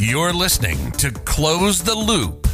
[0.00, 2.46] You're listening to Close the Loop,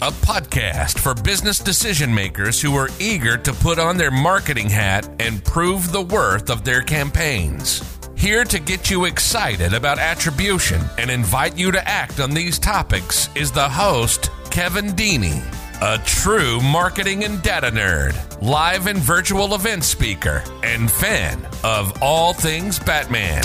[0.00, 5.10] a podcast for business decision makers who are eager to put on their marketing hat
[5.18, 7.82] and prove the worth of their campaigns.
[8.16, 13.28] Here to get you excited about attribution and invite you to act on these topics
[13.34, 15.42] is the host, Kevin Deeney,
[15.82, 22.32] a true marketing and data nerd, live and virtual event speaker, and fan of all
[22.32, 23.42] things Batman.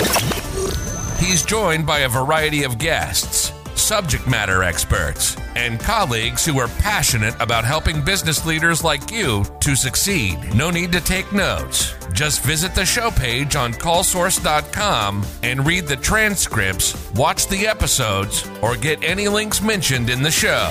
[1.18, 7.34] He's joined by a variety of guests, subject matter experts, and colleagues who are passionate
[7.40, 10.38] about helping business leaders like you to succeed.
[10.54, 11.94] No need to take notes.
[12.12, 18.76] Just visit the show page on callsource.com and read the transcripts, watch the episodes, or
[18.76, 20.70] get any links mentioned in the show.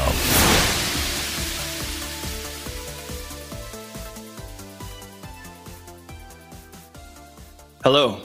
[7.83, 8.21] Hello,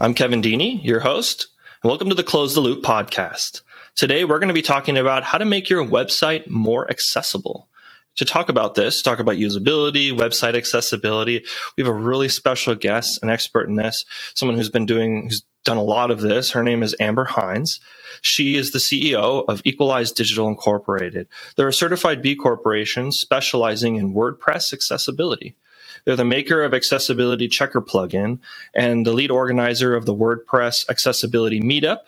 [0.00, 1.48] I'm Kevin Deeney, your host,
[1.84, 3.62] welcome to the Close the Loop podcast.
[3.94, 7.68] Today, we're going to be talking about how to make your website more accessible.
[8.16, 11.44] To talk about this, talk about usability, website accessibility,
[11.76, 15.44] we have a really special guest, an expert in this, someone who's been doing, who's
[15.64, 16.50] done a lot of this.
[16.50, 17.78] Her name is Amber Hinds.
[18.22, 21.28] She is the CEO of Equalize Digital Incorporated.
[21.56, 25.54] They're a certified B corporation specializing in WordPress accessibility.
[26.04, 28.38] They're the maker of Accessibility Checker plugin
[28.74, 32.00] and the lead organizer of the WordPress Accessibility Meetup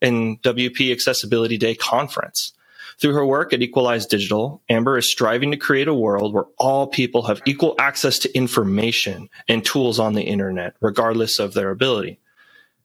[0.00, 2.52] and WP Accessibility Day conference.
[2.98, 6.88] Through her work at Equalize Digital, Amber is striving to create a world where all
[6.88, 12.18] people have equal access to information and tools on the internet, regardless of their ability.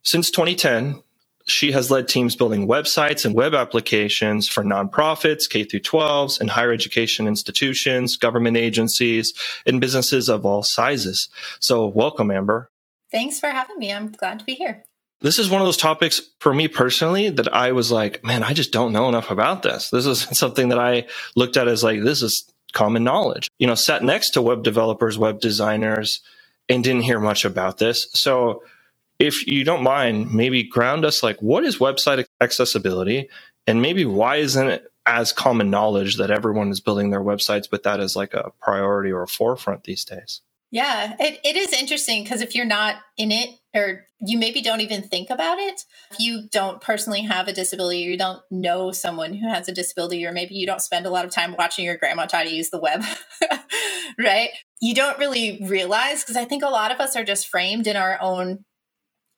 [0.03, 1.01] Since 2010,
[1.45, 6.49] she has led teams building websites and web applications for nonprofits, K through 12s, and
[6.49, 9.33] higher education institutions, government agencies,
[9.65, 11.29] and businesses of all sizes.
[11.59, 12.69] So, welcome, Amber.
[13.11, 13.91] Thanks for having me.
[13.91, 14.83] I'm glad to be here.
[15.21, 18.53] This is one of those topics for me personally that I was like, man, I
[18.53, 19.89] just don't know enough about this.
[19.89, 23.49] This is something that I looked at as like, this is common knowledge.
[23.57, 26.21] You know, sat next to web developers, web designers,
[26.67, 28.07] and didn't hear much about this.
[28.13, 28.63] So,
[29.23, 33.29] if you don't mind, maybe ground us like what is website accessibility
[33.65, 37.83] and maybe why isn't it as common knowledge that everyone is building their websites with
[37.83, 40.41] that as like a priority or a forefront these days?
[40.71, 44.81] Yeah, it, it is interesting because if you're not in it or you maybe don't
[44.81, 49.33] even think about it, if you don't personally have a disability you don't know someone
[49.35, 51.95] who has a disability, or maybe you don't spend a lot of time watching your
[51.95, 53.03] grandma try to use the web,
[54.19, 54.49] right?
[54.81, 57.95] You don't really realize because I think a lot of us are just framed in
[57.95, 58.65] our own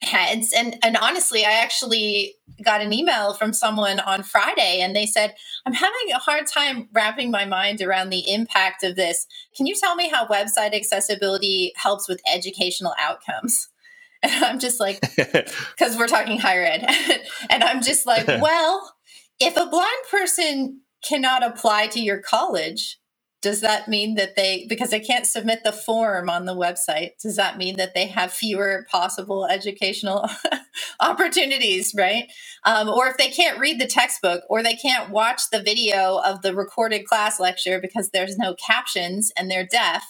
[0.02, 0.54] heads.
[0.56, 5.34] And and honestly i actually got an email from someone on friday and they said
[5.66, 9.26] i'm having a hard time wrapping my mind around the impact of this.
[9.56, 13.70] Can you tell me how website accessibility helps with educational outcomes?
[14.24, 16.88] And i'm just like because we're talking higher ed.
[17.50, 18.96] And i'm just like well
[19.40, 22.98] if a blind person cannot apply to your college
[23.46, 27.38] does that mean that they because they can't submit the form on the website does
[27.38, 30.28] that mean that they have fewer possible educational
[31.00, 32.28] opportunities right?
[32.66, 36.42] Um, or if they can't read the textbook or they can't watch the video of
[36.42, 40.06] the recorded class lecture because there's no captions and they're deaf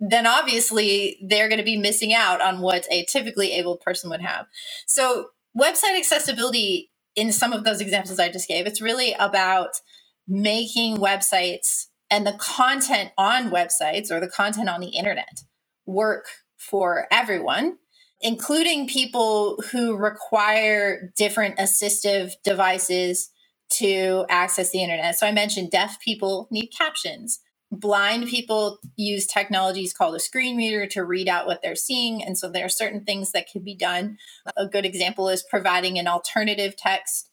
[0.00, 4.22] then obviously they're going to be missing out on what a typically able person would
[4.22, 4.46] have.
[4.86, 9.80] So website accessibility in some of those examples i just gave it's really about
[10.28, 15.42] making websites and the content on websites or the content on the internet
[15.86, 16.26] work
[16.56, 17.78] for everyone,
[18.20, 23.30] including people who require different assistive devices
[23.70, 25.18] to access the internet.
[25.18, 27.40] So I mentioned deaf people need captions.
[27.70, 32.24] Blind people use technologies called a screen reader to read out what they're seeing.
[32.24, 34.16] And so there are certain things that can be done.
[34.56, 37.28] A good example is providing an alternative text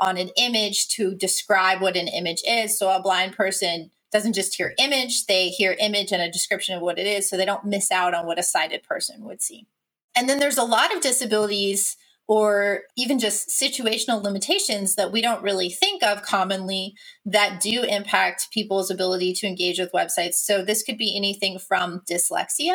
[0.00, 2.76] on an image to describe what an image is.
[2.76, 6.80] So a blind person doesn't just hear image, they hear image and a description of
[6.80, 9.66] what it is, so they don't miss out on what a sighted person would see.
[10.16, 15.42] And then there's a lot of disabilities or even just situational limitations that we don't
[15.42, 16.94] really think of commonly
[17.26, 20.36] that do impact people's ability to engage with websites.
[20.36, 22.74] So this could be anything from dyslexia,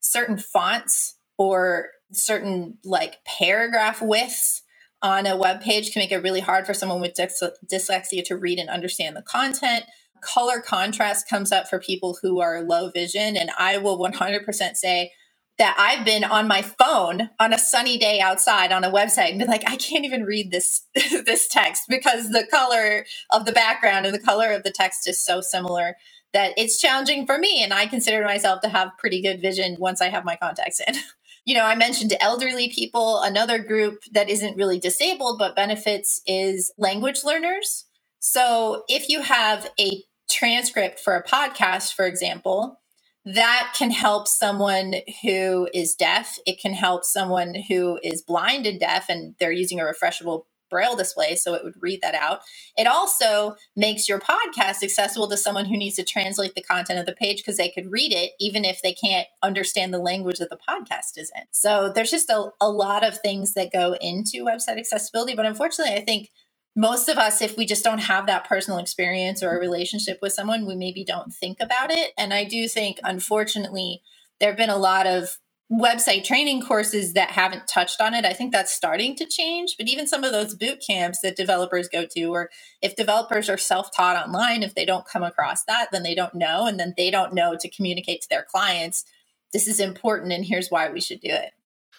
[0.00, 4.60] certain fonts, or certain like paragraph widths
[5.00, 8.58] on a web page can make it really hard for someone with dyslexia to read
[8.58, 9.84] and understand the content
[10.22, 13.36] color contrast comes up for people who are low vision.
[13.36, 15.12] And I will 100% say
[15.58, 19.38] that I've been on my phone on a sunny day outside on a website and
[19.38, 24.06] been like, I can't even read this this text because the color of the background
[24.06, 25.96] and the color of the text is so similar
[26.34, 27.62] that it's challenging for me.
[27.62, 30.94] And I consider myself to have pretty good vision once I have my contacts in.
[31.46, 33.22] you know, I mentioned elderly people.
[33.22, 37.85] Another group that isn't really disabled but benefits is language learners.
[38.28, 42.80] So if you have a transcript for a podcast, for example,
[43.24, 46.36] that can help someone who is deaf.
[46.44, 50.96] It can help someone who is blind and deaf, and they're using a refreshable braille
[50.96, 52.40] display so it would read that out
[52.76, 57.06] it also makes your podcast accessible to someone who needs to translate the content of
[57.06, 60.50] the page because they could read it even if they can't understand the language that
[60.50, 64.44] the podcast is in so there's just a, a lot of things that go into
[64.44, 66.30] website accessibility but unfortunately i think
[66.76, 70.34] most of us, if we just don't have that personal experience or a relationship with
[70.34, 72.12] someone, we maybe don't think about it.
[72.18, 74.02] And I do think, unfortunately,
[74.38, 75.38] there have been a lot of
[75.72, 78.26] website training courses that haven't touched on it.
[78.26, 79.76] I think that's starting to change.
[79.78, 82.50] But even some of those boot camps that developers go to, or
[82.82, 86.34] if developers are self taught online, if they don't come across that, then they don't
[86.34, 86.66] know.
[86.66, 89.04] And then they don't know to communicate to their clients,
[89.52, 91.52] this is important and here's why we should do it.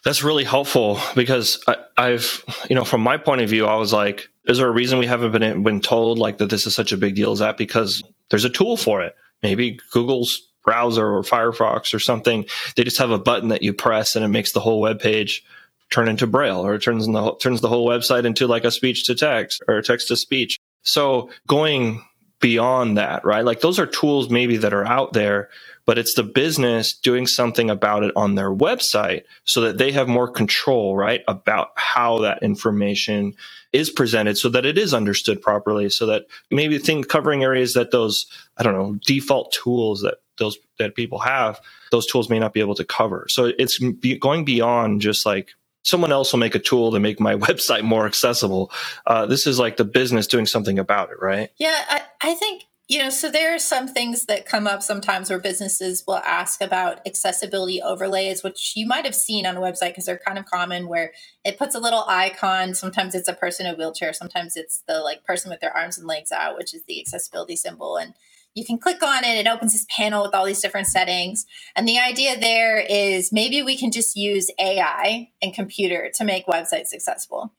[0.04, 1.64] That's really helpful because
[1.98, 4.72] I, have you know, from my point of view, I was like, is there a
[4.72, 7.34] reason we haven't been been told like that this is such a big deal?
[7.34, 9.16] Is that because there's a tool for it?
[9.44, 12.46] Maybe Google's browser or Firefox or something.
[12.76, 15.44] They just have a button that you press and it makes the whole web page
[15.90, 19.06] turn into Braille or it turns the turns the whole website into like a speech
[19.06, 20.58] to text or text to speech.
[20.84, 22.04] So going
[22.40, 23.46] beyond that, right?
[23.46, 25.50] Like those are tools maybe that are out there,
[25.86, 30.08] but it's the business doing something about it on their website so that they have
[30.08, 31.24] more control, right?
[31.28, 33.36] About how that information
[33.78, 35.90] is presented so that it is understood properly.
[35.90, 38.26] So that maybe think covering areas that those,
[38.58, 41.60] I don't know, default tools that those that people have,
[41.92, 43.28] those tools may not be able to cover.
[43.30, 43.80] So it's
[44.20, 45.52] going beyond just like
[45.84, 48.72] someone else will make a tool to make my website more accessible.
[49.06, 51.50] Uh, this is like the business doing something about it, right?
[51.58, 55.30] Yeah, I, I think you know, so there are some things that come up sometimes
[55.30, 59.90] where businesses will ask about accessibility overlays, which you might have seen on a website
[59.90, 61.12] because they're kind of common where
[61.44, 62.74] it puts a little icon.
[62.74, 65.98] Sometimes it's a person in a wheelchair, sometimes it's the like person with their arms
[65.98, 67.98] and legs out, which is the accessibility symbol.
[67.98, 68.14] And
[68.54, 71.46] you can click on it, it opens this panel with all these different settings.
[71.76, 76.48] And the idea there is maybe we can just use AI and computer to make
[76.48, 77.54] websites accessible.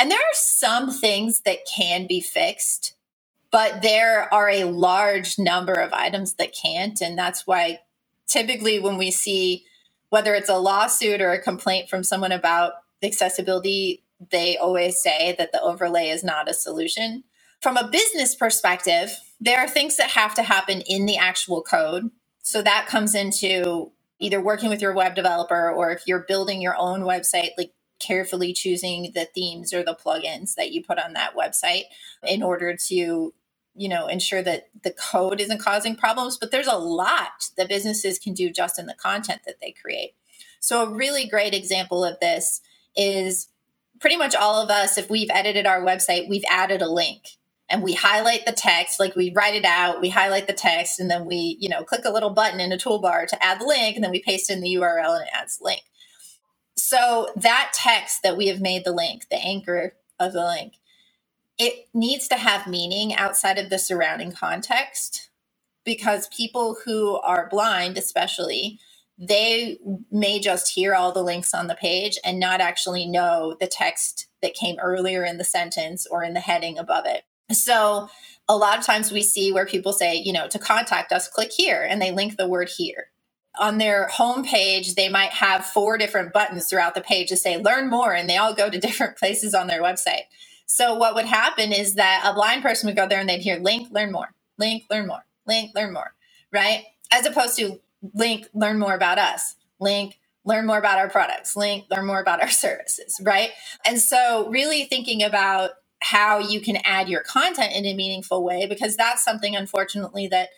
[0.00, 2.93] And there are some things that can be fixed
[3.54, 7.00] but there are a large number of items that can't.
[7.00, 7.78] And that's why
[8.26, 9.64] typically when we see
[10.08, 14.02] whether it's a lawsuit or a complaint from someone about accessibility,
[14.32, 17.22] they always say that the overlay is not a solution.
[17.60, 22.10] From a business perspective, there are things that have to happen in the actual code.
[22.42, 26.74] So that comes into either working with your web developer or if you're building your
[26.76, 31.36] own website, like carefully choosing the themes or the plugins that you put on that
[31.36, 31.84] website
[32.26, 33.32] in order to
[33.74, 38.18] you know ensure that the code isn't causing problems but there's a lot that businesses
[38.18, 40.14] can do just in the content that they create.
[40.60, 42.60] So a really great example of this
[42.96, 43.48] is
[44.00, 47.36] pretty much all of us if we've edited our website we've added a link
[47.68, 51.10] and we highlight the text like we write it out we highlight the text and
[51.10, 53.96] then we you know click a little button in a toolbar to add the link
[53.96, 55.82] and then we paste in the url and it adds the link.
[56.76, 60.74] So that text that we have made the link the anchor of the link
[61.58, 65.30] it needs to have meaning outside of the surrounding context
[65.84, 68.80] because people who are blind, especially,
[69.18, 69.78] they
[70.10, 74.28] may just hear all the links on the page and not actually know the text
[74.42, 77.24] that came earlier in the sentence or in the heading above it.
[77.52, 78.08] So,
[78.48, 81.52] a lot of times we see where people say, you know, to contact us, click
[81.52, 83.08] here, and they link the word here.
[83.58, 87.88] On their homepage, they might have four different buttons throughout the page to say learn
[87.90, 90.24] more, and they all go to different places on their website.
[90.66, 93.58] So what would happen is that a blind person would go there and they'd hear
[93.58, 96.14] link, learn more, link, learn more, link, learn more,
[96.52, 96.84] right?
[97.12, 97.80] As opposed to
[98.14, 102.42] link, learn more about us, link, learn more about our products, link, learn more about
[102.42, 103.50] our services, right?
[103.84, 108.66] And so really thinking about how you can add your content in a meaningful way,
[108.66, 110.50] because that's something, unfortunately, that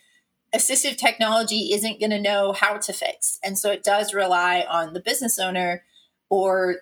[0.54, 3.38] assistive technology isn't going to know how to fix.
[3.44, 5.84] And so it does rely on the business owner
[6.28, 6.76] or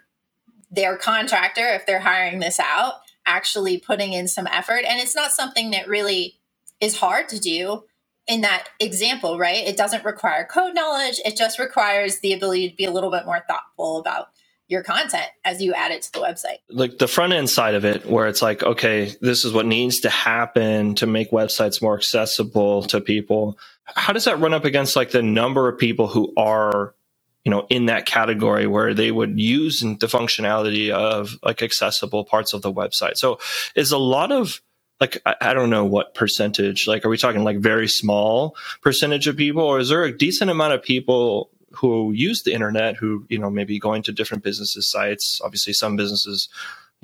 [0.70, 2.94] their contractor, if they're hiring this out,
[3.26, 4.84] actually putting in some effort.
[4.86, 6.38] And it's not something that really
[6.80, 7.84] is hard to do
[8.26, 9.66] in that example, right?
[9.66, 11.20] It doesn't require code knowledge.
[11.24, 14.28] It just requires the ability to be a little bit more thoughtful about
[14.66, 16.58] your content as you add it to the website.
[16.70, 20.00] Like the front end side of it, where it's like, okay, this is what needs
[20.00, 23.58] to happen to make websites more accessible to people.
[23.84, 26.94] How does that run up against like the number of people who are
[27.44, 32.52] you know, in that category where they would use the functionality of like accessible parts
[32.52, 33.16] of the website.
[33.16, 33.38] So
[33.74, 34.62] is a lot of
[35.00, 39.26] like, I, I don't know what percentage, like, are we talking like very small percentage
[39.26, 43.26] of people or is there a decent amount of people who use the internet, who,
[43.28, 45.40] you know, maybe going to different businesses' sites.
[45.42, 46.48] Obviously, some businesses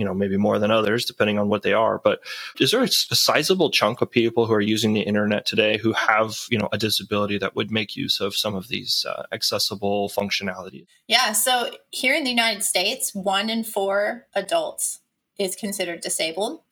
[0.01, 1.99] you know maybe more than others depending on what they are.
[1.99, 2.21] But
[2.59, 6.35] is there a, sizable chunk of people who are using the internet today who have
[6.51, 10.87] you know a disability that would make use of some of these uh, accessible functionality
[11.07, 15.01] yeah so here in the united states one in four adults
[15.39, 16.63] is considered disabled.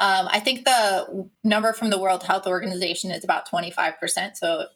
[0.00, 4.66] Um, i think the number from the world health organization is about 25% so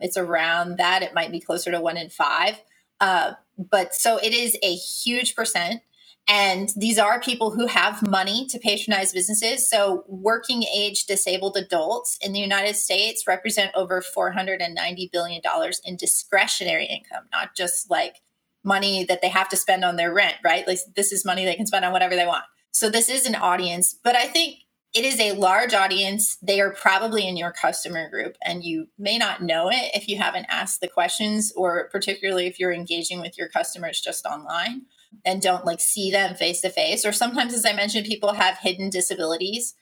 [0.00, 1.02] it's around that.
[1.02, 2.60] It might be closer to one in five.
[3.00, 5.82] Uh, but so it is a huge percent
[6.28, 9.68] and these are people who have money to patronize businesses.
[9.68, 15.40] So, working age disabled adults in the United States represent over $490 billion
[15.84, 18.16] in discretionary income, not just like
[18.62, 20.68] money that they have to spend on their rent, right?
[20.68, 22.44] Like, this is money they can spend on whatever they want.
[22.72, 24.56] So, this is an audience, but I think
[24.94, 26.36] it is a large audience.
[26.42, 30.18] They are probably in your customer group, and you may not know it if you
[30.18, 34.82] haven't asked the questions, or particularly if you're engaging with your customers just online
[35.24, 37.04] and don't like see them face to face.
[37.04, 39.74] Or sometimes, as I mentioned, people have hidden disabilities.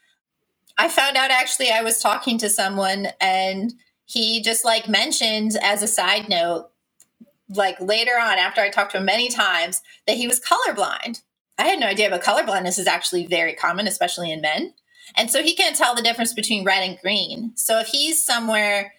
[0.78, 5.82] I found out actually, I was talking to someone and he just like mentioned as
[5.82, 6.70] a side note,
[7.48, 11.22] like later on, after I talked to him many times, that he was colorblind.
[11.58, 14.74] I had no idea, but colorblindness is actually very common, especially in men.
[15.16, 17.52] And so he can't tell the difference between red and green.
[17.56, 18.92] So if he's somewhere,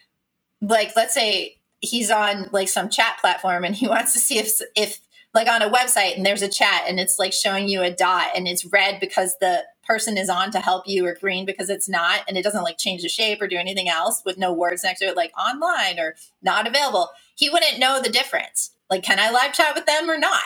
[0.61, 4.59] like let's say he's on like some chat platform and he wants to see if
[4.75, 4.99] if
[5.33, 8.29] like on a website and there's a chat and it's like showing you a dot
[8.35, 11.87] and it's red because the person is on to help you or green because it's
[11.87, 14.83] not and it doesn't like change the shape or do anything else with no words
[14.83, 17.09] next to it like online or not available.
[17.35, 18.71] He wouldn't know the difference.
[18.89, 20.43] Like can i live chat with them or not?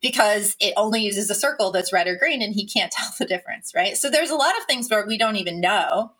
[0.00, 3.24] Because it only uses a circle that's red or green and he can't tell the
[3.24, 3.96] difference right?
[3.96, 6.12] So there's a lot of things where we don't even know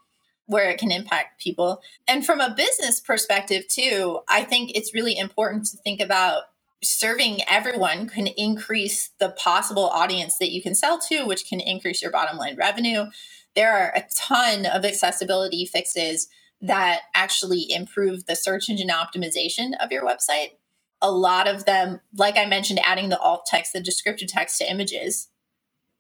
[0.47, 1.83] where it can impact people.
[2.07, 6.45] And from a business perspective too i think it's really important to think about
[6.83, 12.01] serving everyone can increase the possible audience that you can sell to, which can increase
[12.03, 13.07] your bottom line revenue.
[13.55, 16.29] There are a ton of accessibility fixes
[16.61, 20.53] that actually improve the search engine optimization of your website.
[21.01, 24.71] A lot of them, like I mentioned, adding the alt text, the descriptive text to
[24.71, 25.29] images,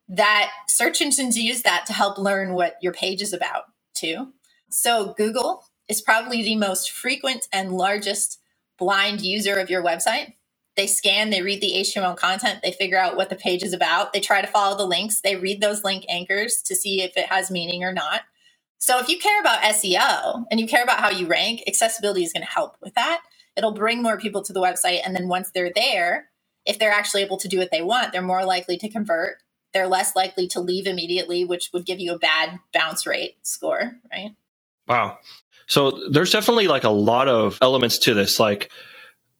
[0.08, 4.32] that search engines use that to help learn what your page is about too.
[4.70, 8.40] So Google is probably the most frequent and largest
[8.78, 10.34] blind user of your website
[10.78, 14.12] they scan, they read the HTML content, they figure out what the page is about,
[14.12, 17.26] they try to follow the links, they read those link anchors to see if it
[17.26, 18.22] has meaning or not.
[18.78, 22.32] So if you care about SEO and you care about how you rank, accessibility is
[22.32, 23.22] going to help with that.
[23.56, 25.00] It'll bring more people to the website.
[25.04, 26.30] And then once they're there,
[26.64, 29.38] if they're actually able to do what they want, they're more likely to convert.
[29.74, 33.96] They're less likely to leave immediately, which would give you a bad bounce rate score,
[34.12, 34.30] right?
[34.86, 35.18] Wow.
[35.66, 38.38] So there's definitely like a lot of elements to this.
[38.38, 38.70] Like,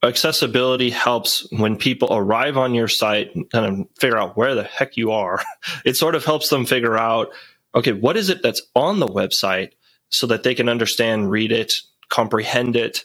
[0.02, 4.62] accessibility helps when people arrive on your site and kind of figure out where the
[4.62, 5.42] heck you are.
[5.84, 7.28] It sort of helps them figure out,
[7.74, 9.72] okay, what is it that's on the website
[10.10, 11.74] so that they can understand, read it,
[12.08, 13.04] comprehend it.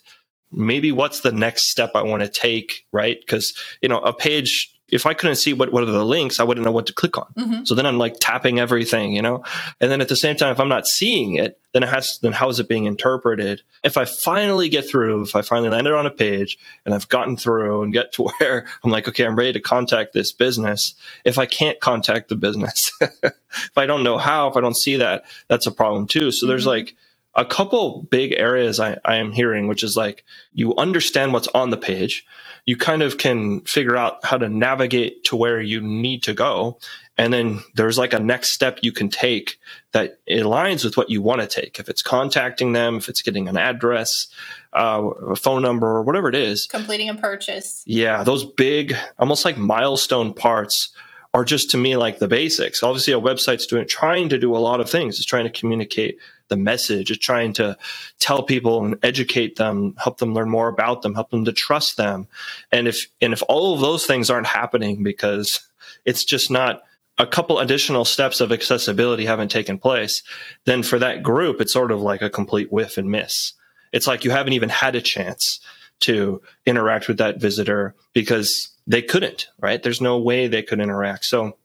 [0.51, 3.17] Maybe what's the next step I want to take, right?
[3.19, 6.43] Because, you know, a page if I couldn't see what, what are the links, I
[6.43, 7.33] wouldn't know what to click on.
[7.35, 7.65] Mm-hmm.
[7.65, 9.43] So then I'm like tapping everything, you know?
[9.81, 12.31] And then at the same time, if I'm not seeing it, then it has, then
[12.31, 13.63] how is it being interpreted?
[13.83, 17.37] If I finally get through, if I finally landed on a page and I've gotten
[17.37, 20.93] through and get to where I'm like, okay, I'm ready to contact this business.
[21.25, 24.97] If I can't contact the business, if I don't know how, if I don't see
[24.97, 26.31] that, that's a problem too.
[26.31, 26.49] So mm-hmm.
[26.49, 26.95] there's like,
[27.35, 30.23] a couple big areas I, I am hearing, which is like
[30.53, 32.27] you understand what's on the page,
[32.65, 36.77] you kind of can figure out how to navigate to where you need to go.
[37.17, 39.59] And then there's like a next step you can take
[39.91, 41.79] that aligns with what you want to take.
[41.79, 44.27] If it's contacting them, if it's getting an address,
[44.73, 46.65] uh, a phone number, or whatever it is.
[46.65, 47.83] Completing a purchase.
[47.85, 50.91] Yeah, those big, almost like milestone parts
[51.33, 52.81] are just to me like the basics.
[52.81, 55.17] Obviously, a website's doing trying to do a lot of things.
[55.17, 56.17] It's trying to communicate
[56.49, 57.11] the message.
[57.11, 57.77] It's trying to
[58.19, 61.97] tell people and educate them, help them learn more about them, help them to trust
[61.97, 62.27] them.
[62.71, 65.67] And if and if all of those things aren't happening because
[66.05, 66.81] it's just not
[67.17, 70.23] a couple additional steps of accessibility haven't taken place,
[70.65, 73.53] then for that group, it's sort of like a complete whiff and miss.
[73.91, 75.59] It's like you haven't even had a chance
[76.01, 79.81] to interact with that visitor because they couldn't, right?
[79.81, 81.25] There's no way they could interact.
[81.25, 81.57] So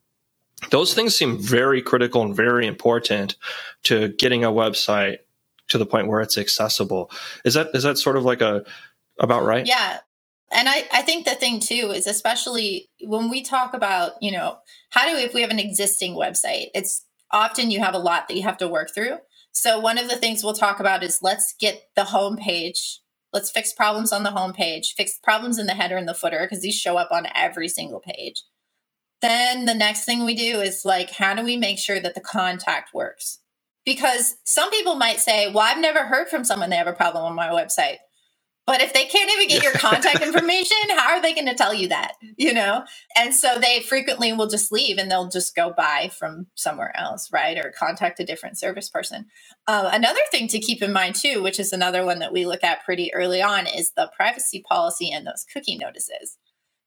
[0.71, 3.37] those things seem very critical and very important
[3.85, 5.19] to getting a website
[5.69, 7.11] to the point where it's accessible.
[7.45, 8.65] Is that is that sort of like a
[9.19, 9.67] about right?
[9.67, 9.99] Yeah.
[10.51, 14.59] And I, I think the thing too is especially when we talk about, you know,
[14.91, 18.37] how do if we have an existing website, it's often you have a lot that
[18.37, 19.19] you have to work through.
[19.53, 23.01] So one of the things we'll talk about is let's get the homepage
[23.33, 26.63] Let's fix problems on the homepage, fix problems in the header and the footer because
[26.63, 28.43] these show up on every single page.
[29.21, 32.21] Then the next thing we do is like, how do we make sure that the
[32.21, 33.41] contact works?
[33.85, 37.25] Because some people might say, well, I've never heard from someone they have a problem
[37.25, 37.97] on my website.
[38.69, 41.73] But if they can't even get your contact information, how are they going to tell
[41.73, 42.13] you that?
[42.37, 42.85] You know?
[43.17, 47.31] And so they frequently will just leave and they'll just go buy from somewhere else,
[47.33, 47.57] right?
[47.57, 49.25] Or contact a different service person.
[49.67, 52.63] Uh, another thing to keep in mind, too, which is another one that we look
[52.63, 56.37] at pretty early on, is the privacy policy and those cookie notices.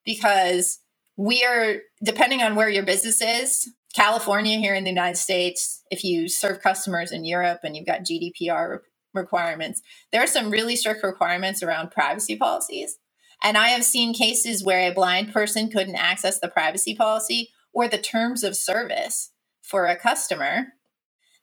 [0.05, 0.81] Because
[1.17, 6.03] we are, depending on where your business is, California here in the United States, if
[6.03, 8.79] you serve customers in Europe and you've got GDPR
[9.13, 9.81] requirements.
[10.11, 12.97] There are some really strict requirements around privacy policies.
[13.43, 17.87] And I have seen cases where a blind person couldn't access the privacy policy or
[17.87, 20.67] the terms of service for a customer.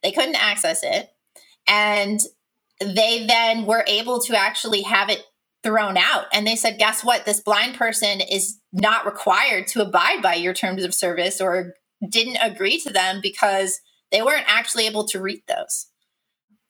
[0.03, 1.11] They couldn't access it.
[1.67, 2.21] And
[2.81, 5.25] they then were able to actually have it
[5.63, 6.27] thrown out.
[6.33, 7.25] And they said, guess what?
[7.25, 11.75] This blind person is not required to abide by your terms of service or
[12.09, 13.81] didn't agree to them because
[14.13, 15.87] they weren't actually able to read those.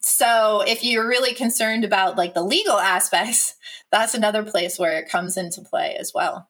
[0.01, 3.55] So if you're really concerned about like the legal aspects,
[3.93, 6.49] that's another place where it comes into play as well.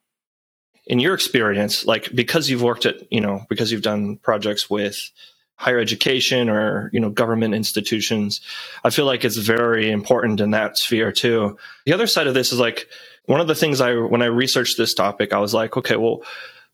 [0.87, 5.11] In your experience, like because you've worked at, you know, because you've done projects with
[5.59, 8.41] higher education or, you know, government institutions,
[8.85, 11.59] I feel like it's very important in that sphere too.
[11.85, 12.89] The other side of this is like
[13.27, 16.23] one of the things I when I researched this topic, I was like, okay, well,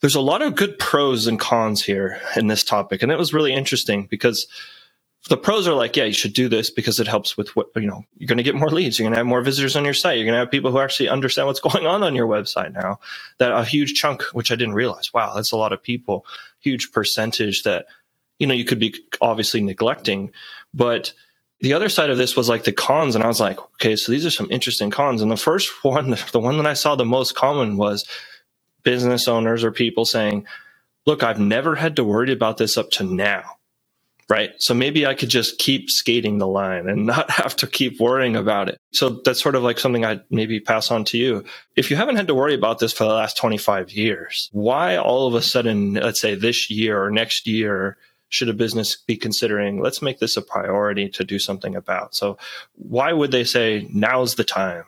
[0.00, 3.02] there's a lot of good pros and cons here in this topic.
[3.02, 4.46] And it was really interesting because
[5.30, 7.86] the pros are like, yeah, you should do this because it helps with what, you
[7.86, 8.98] know, you're going to get more leads.
[8.98, 10.18] You're going to have more visitors on your site.
[10.18, 13.00] You're going to have people who actually understand what's going on on your website now.
[13.38, 15.14] That a huge chunk, which I didn't realize.
[15.14, 16.26] Wow, that's a lot of people,
[16.60, 17.86] huge percentage that,
[18.38, 20.32] you know, you could be obviously neglecting.
[20.72, 21.12] But
[21.60, 23.14] the other side of this was like the cons.
[23.14, 25.22] And I was like, okay, so these are some interesting cons.
[25.22, 28.06] And the first one, the one that I saw the most common was
[28.82, 30.46] business owners or people saying,
[31.06, 33.58] look, I've never had to worry about this up to now
[34.28, 34.50] right?
[34.58, 38.36] So maybe I could just keep skating the line and not have to keep worrying
[38.36, 38.78] about it.
[38.92, 41.44] So that's sort of like something I'd maybe pass on to you.
[41.76, 45.26] If you haven't had to worry about this for the last 25 years, why all
[45.26, 47.96] of a sudden, let's say this year or next year,
[48.34, 52.14] should a business be considering, let's make this a priority to do something about?
[52.14, 52.36] So
[52.74, 54.84] why would they say now's the time?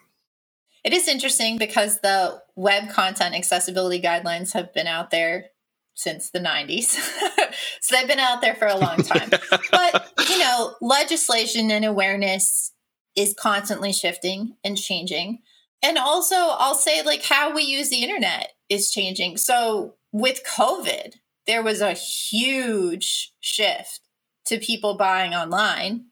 [0.85, 5.47] It is interesting because the web content accessibility guidelines have been out there
[5.95, 6.85] since the 90s.
[7.81, 9.31] so they've been out there for a long time.
[9.71, 12.73] but, you know, legislation and awareness
[13.17, 15.41] is constantly shifting and changing.
[15.83, 19.39] And also, I'll say, like, how we use the internet is changing.
[19.39, 21.15] So with COVID,
[21.47, 24.01] there was a huge shift
[24.47, 26.07] to people buying online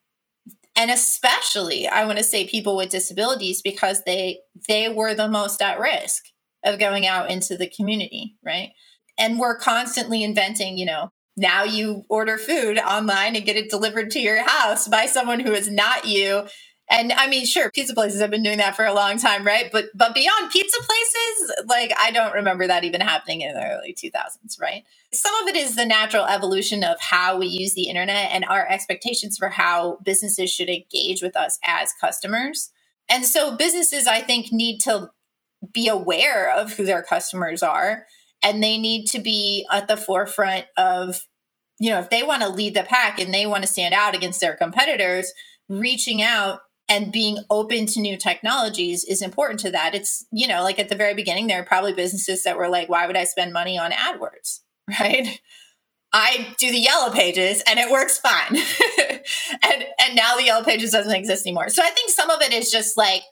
[0.75, 5.61] and especially i want to say people with disabilities because they they were the most
[5.61, 6.25] at risk
[6.63, 8.71] of going out into the community right
[9.17, 14.11] and we're constantly inventing, you know, now you order food online and get it delivered
[14.11, 16.47] to your house by someone who is not you.
[16.89, 19.71] And I mean, sure, pizza places have been doing that for a long time, right?
[19.71, 23.93] But but beyond pizza places, like I don't remember that even happening in the early
[23.93, 24.83] 2000s, right?
[25.11, 28.67] Some of it is the natural evolution of how we use the internet and our
[28.67, 32.71] expectations for how businesses should engage with us as customers.
[33.09, 35.09] And so businesses I think need to
[35.71, 38.05] be aware of who their customers are
[38.43, 41.25] and they need to be at the forefront of
[41.79, 44.15] you know if they want to lead the pack and they want to stand out
[44.15, 45.33] against their competitors
[45.67, 49.95] reaching out and being open to new technologies is important to that.
[49.95, 52.89] It's you know like at the very beginning there are probably businesses that were like
[52.89, 54.61] why would i spend money on adwords?
[54.99, 55.41] Right?
[56.13, 58.57] I do the yellow pages and it works fine.
[59.63, 61.69] And and now the yellow pages doesn't exist anymore.
[61.69, 63.23] So i think some of it is just like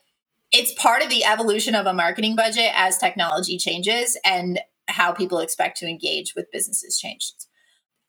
[0.50, 5.38] it's part of the evolution of a marketing budget as technology changes and how people
[5.38, 7.48] expect to engage with businesses changes.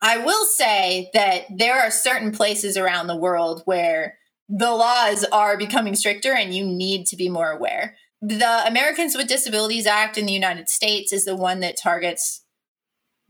[0.02, 5.58] I will say that there are certain places around the world where the laws are
[5.58, 7.96] becoming stricter and you need to be more aware.
[8.22, 12.44] The Americans with Disabilities Act in the United States is the one that targets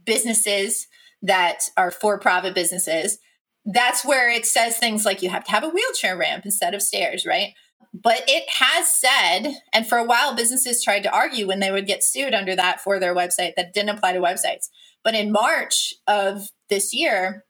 [0.05, 0.87] businesses
[1.22, 3.18] that are for profit businesses.
[3.64, 6.83] That's where it says things like you have to have a wheelchair ramp instead of
[6.83, 7.52] stairs, right?
[7.92, 11.87] But it has said, and for a while, businesses tried to argue when they would
[11.87, 14.68] get sued under that for their website that didn't apply to websites.
[15.02, 17.45] But in March of this year,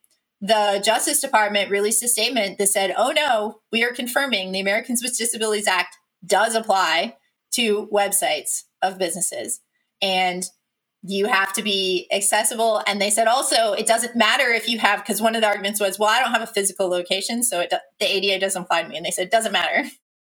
[0.47, 5.03] the Justice Department released a statement that said, oh no, we are confirming the Americans
[5.03, 7.17] with Disabilities Act does apply
[7.53, 9.61] to websites of businesses.
[10.03, 10.45] And
[11.03, 12.83] you have to be accessible.
[12.87, 15.81] And they said also, it doesn't matter if you have, because one of the arguments
[15.81, 18.97] was, well, I don't have a physical location, so the ADA doesn't apply to me.
[18.97, 19.85] And they said, it doesn't matter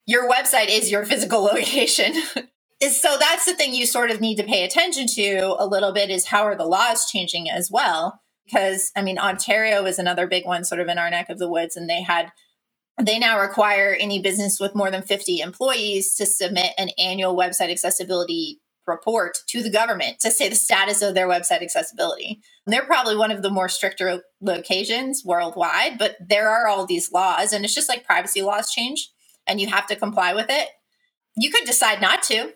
[0.06, 2.14] your website is your physical location.
[2.14, 6.10] so that's the thing you sort of need to pay attention to a little bit
[6.10, 8.22] is how are the laws changing as well?
[8.46, 11.50] Because I mean, Ontario is another big one sort of in our neck of the
[11.50, 12.32] woods, and they had
[13.02, 17.70] they now require any business with more than 50 employees to submit an annual website
[17.70, 22.40] accessibility report to the government to say the status of their website accessibility.
[22.66, 27.12] And they're probably one of the more stricter locations worldwide, but there are all these
[27.12, 29.10] laws, and it's just like privacy laws change
[29.48, 30.70] and you have to comply with it.
[31.36, 32.54] You could decide not to,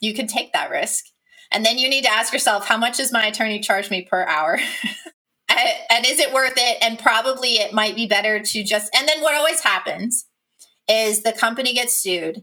[0.00, 1.04] you could take that risk.
[1.50, 4.24] And then you need to ask yourself, how much does my attorney charge me per
[4.24, 4.58] hour?
[5.48, 6.78] and is it worth it?
[6.80, 10.26] And probably it might be better to just, and then what always happens
[10.88, 12.42] is the company gets sued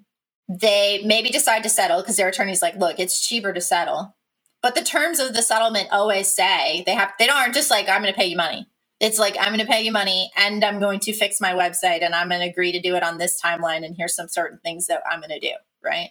[0.50, 4.16] they maybe decide to settle because their attorney's like, look, it's cheaper to settle.
[4.64, 7.88] But the terms of the settlement always say they have, they don't aren't just like,
[7.88, 8.68] I'm going to pay you money.
[9.00, 12.04] It's like, I'm going to pay you money and I'm going to fix my website
[12.04, 13.86] and I'm going to agree to do it on this timeline.
[13.86, 15.54] And here's some certain things that I'm going to do.
[15.86, 16.10] Right.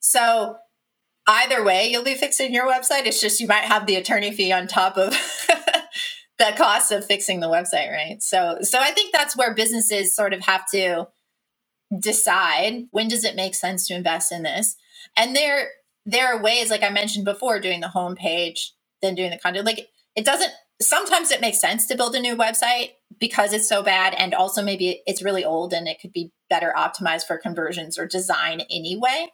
[0.00, 0.56] So
[1.28, 3.06] either way, you'll be fixing your website.
[3.06, 5.14] It's just you might have the attorney fee on top of
[6.38, 7.90] the cost of fixing the website.
[7.90, 8.22] Right.
[8.22, 11.08] So, so I think that's where businesses sort of have to
[12.00, 14.76] decide when does it make sense to invest in this
[15.16, 15.68] and there
[16.06, 18.70] there are ways like i mentioned before doing the homepage
[19.02, 22.36] then doing the content like it doesn't sometimes it makes sense to build a new
[22.36, 26.32] website because it's so bad and also maybe it's really old and it could be
[26.50, 29.26] better optimized for conversions or design anyway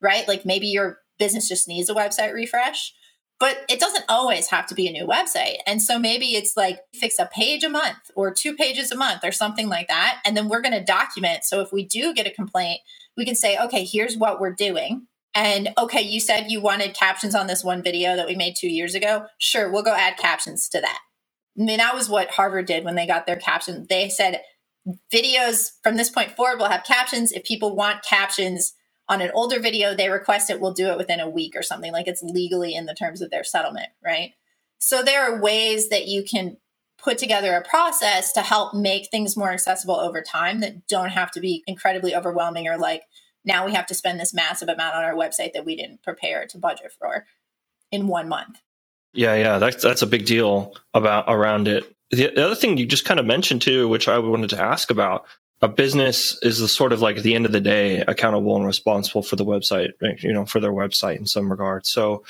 [0.00, 2.94] right like maybe your business just needs a website refresh
[3.40, 5.56] but it doesn't always have to be a new website.
[5.66, 9.24] And so maybe it's like fix a page a month or two pages a month
[9.24, 10.20] or something like that.
[10.24, 11.44] And then we're going to document.
[11.44, 12.80] So if we do get a complaint,
[13.16, 15.06] we can say, okay, here's what we're doing.
[15.34, 18.68] And okay, you said you wanted captions on this one video that we made two
[18.68, 19.26] years ago.
[19.38, 20.98] Sure, we'll go add captions to that.
[21.58, 23.86] I mean, that was what Harvard did when they got their captions.
[23.88, 24.40] They said
[25.12, 27.30] videos from this point forward will have captions.
[27.32, 28.74] If people want captions,
[29.08, 31.92] on an older video they request it we'll do it within a week or something.
[31.92, 34.32] Like it's legally in the terms of their settlement right?
[34.78, 36.56] So there are ways that you can
[36.98, 41.30] put together a process to help make things more accessible over time that don't have
[41.30, 43.04] to be incredibly overwhelming or like
[43.44, 46.46] now we have to spend this massive amount on our website that we didn't prepare
[46.46, 47.24] to budget for
[47.92, 48.60] in one month.
[49.14, 51.84] Yeah yeah that's that's a big deal about around it.
[52.10, 54.90] The, the other thing you just kind of mentioned too which i wanted to ask
[54.90, 55.26] about
[55.60, 58.66] a business is the sort of like at the end of the day accountable and
[58.66, 59.92] responsible for the website,
[60.22, 61.86] you know, for their website in some regard.
[61.86, 62.22] So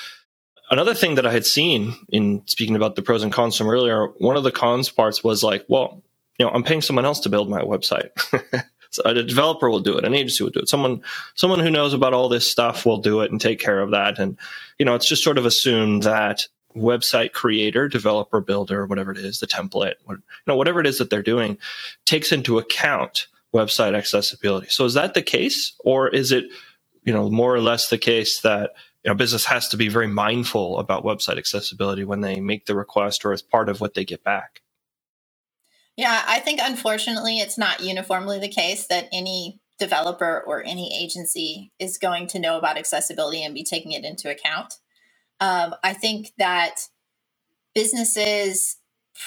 [0.71, 4.07] another thing that I had seen in speaking about the pros and cons from earlier,
[4.17, 6.01] one of the cons parts was like, well,
[6.39, 8.09] you know, I'm paying someone else to build my website.
[8.89, 10.69] so a developer will do it, an agency will do it.
[10.69, 11.03] Someone,
[11.35, 14.17] someone who knows about all this stuff will do it and take care of that.
[14.17, 14.37] And,
[14.79, 19.39] you know, it's just sort of assumed that website creator, developer, builder, whatever it is,
[19.39, 21.57] the template, you know, whatever it is that they're doing,
[22.05, 24.67] takes into account website accessibility.
[24.69, 26.45] So is that the case, or is it,
[27.03, 28.71] you know, more or less the case that
[29.03, 32.75] you know business has to be very mindful about website accessibility when they make the
[32.75, 34.61] request or as part of what they get back?
[35.97, 41.71] Yeah, I think unfortunately it's not uniformly the case that any developer or any agency
[41.79, 44.75] is going to know about accessibility and be taking it into account.
[45.39, 46.81] Um, I think that
[47.73, 48.77] businesses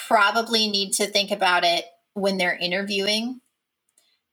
[0.08, 3.40] probably need to think about it when they're interviewing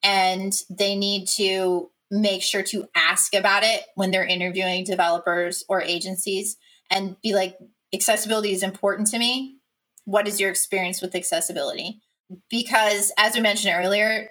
[0.04, 5.82] and they need to make sure to ask about it when they're interviewing developers or
[5.82, 6.58] agencies
[6.90, 7.58] and be like
[7.94, 9.58] accessibility is important to me.
[10.06, 12.02] What is your experience with accessibility?
[12.50, 14.30] Because as we mentioned earlier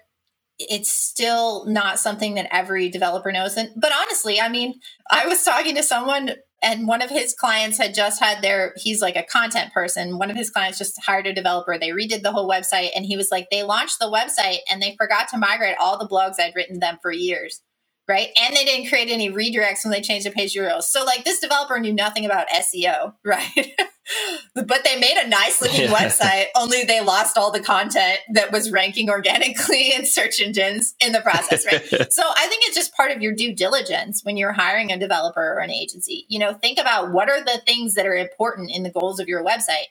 [0.59, 4.75] it's still not something that every developer knows and but honestly i mean
[5.11, 9.01] i was talking to someone and one of his clients had just had their he's
[9.01, 10.19] like a content person.
[10.19, 11.79] One of his clients just hired a developer.
[11.79, 12.91] They redid the whole website.
[12.97, 16.09] And he was like they launched the website and they forgot to migrate all the
[16.09, 17.63] blogs i'd written them for years
[18.09, 18.29] right?
[18.41, 20.85] And they didn't create any redirects when they changed the page URLs.
[20.85, 23.75] So like this developer knew nothing about SEO, right?
[24.55, 25.95] but they made a nice looking yeah.
[25.95, 31.13] website, only they lost all the content that was ranking organically in search engines in
[31.13, 31.83] the process, right?
[32.13, 35.55] so I think it's just part of your due diligence when you're hiring a developer
[35.55, 36.25] or an agency.
[36.29, 39.29] You know, think about what are the things that are important in the goals of
[39.29, 39.87] your website.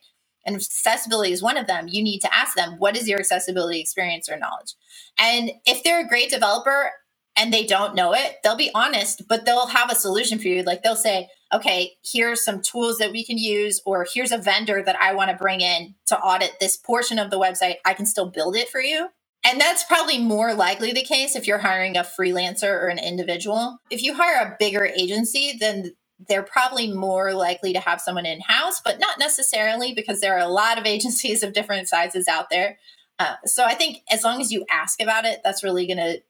[0.45, 1.87] And accessibility is one of them.
[1.89, 4.75] You need to ask them, what is your accessibility experience or knowledge?
[5.19, 6.91] And if they're a great developer,
[7.37, 10.63] and they don't know it, they'll be honest, but they'll have a solution for you.
[10.63, 14.83] Like they'll say, okay, here's some tools that we can use, or here's a vendor
[14.83, 17.75] that I want to bring in to audit this portion of the website.
[17.85, 19.09] I can still build it for you.
[19.45, 23.77] And that's probably more likely the case if you're hiring a freelancer or an individual.
[23.89, 25.93] If you hire a bigger agency, then
[26.27, 30.45] they're probably more likely to have someone in house, but not necessarily because there are
[30.45, 32.77] a lot of agencies of different sizes out there.
[33.19, 36.21] Uh, so I think as long as you ask about it, that's really going to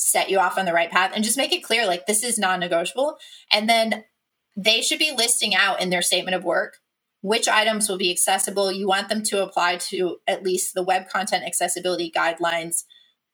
[0.00, 2.38] set you off on the right path and just make it clear like this is
[2.38, 3.16] non-negotiable.
[3.52, 4.04] And then
[4.56, 6.78] they should be listing out in their statement of work
[7.22, 8.72] which items will be accessible.
[8.72, 12.84] You want them to apply to at least the web content accessibility guidelines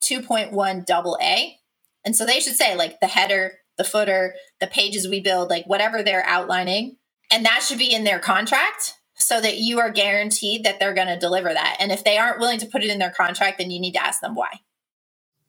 [0.03, 1.57] 2.1 double a.
[2.05, 5.67] And so they should say like the header the footer the pages we build like
[5.67, 6.97] whatever they're outlining.
[7.31, 11.09] And that should be in their contract so that you are guaranteed that they're going
[11.09, 11.77] to deliver that.
[11.79, 14.05] And if they aren't willing to put it in their contract then you need to
[14.05, 14.61] ask them why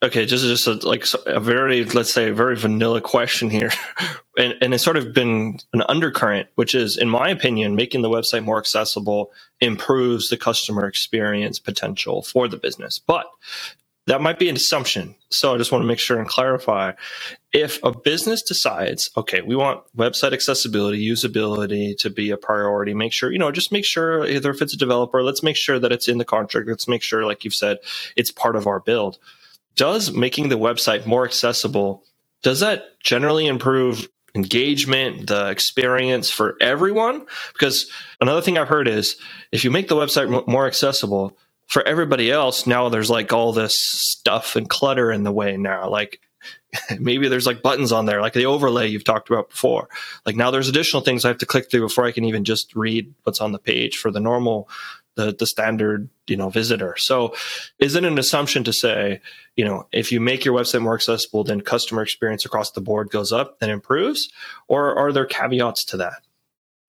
[0.04, 3.72] okay, just just a, like a very let's say a very vanilla question here,
[4.38, 8.10] and and it's sort of been an undercurrent, which is, in my opinion, making the
[8.10, 13.28] website more accessible improves the customer experience potential for the business, but.
[14.08, 15.16] That might be an assumption.
[15.32, 16.94] So I just want to make sure and clarify.
[17.52, 23.12] If a business decides, okay, we want website accessibility, usability to be a priority, make
[23.12, 25.92] sure, you know, just make sure either if it's a developer, let's make sure that
[25.92, 26.70] it's in the contract.
[26.70, 27.80] Let's make sure, like you've said,
[28.16, 29.20] it's part of our build
[29.78, 32.04] does making the website more accessible
[32.44, 37.26] does that generally improve engagement the experience for everyone?
[37.54, 37.90] Because
[38.22, 39.18] another thing i've heard is
[39.52, 43.76] if you make the website more accessible for everybody else now there's like all this
[43.78, 45.90] stuff and clutter in the way now.
[45.90, 46.22] Like
[47.00, 49.90] maybe there's like buttons on there like the overlay you've talked about before.
[50.26, 52.76] Like now there's additional things i have to click through before i can even just
[52.76, 54.70] read what's on the page for the normal
[55.18, 56.96] the the standard you know visitor.
[56.98, 57.36] So
[57.80, 59.20] is it an assumption to say,
[59.58, 63.10] you know, if you make your website more accessible, then customer experience across the board
[63.10, 64.30] goes up and improves,
[64.70, 66.22] or are there caveats to that?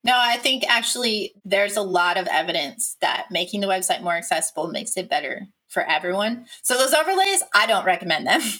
[0.04, 4.68] No, I think actually there's a lot of evidence that making the website more accessible
[4.68, 6.46] makes it better for everyone.
[6.62, 8.40] So those overlays, I don't recommend them.